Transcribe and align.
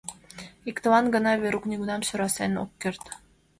Иктылан 0.69 1.05
гына 1.15 1.31
Верук 1.41 1.65
нигунам 1.69 2.01
сӧрасен 2.07 2.53
ок 2.63 2.71
керт. 2.81 3.03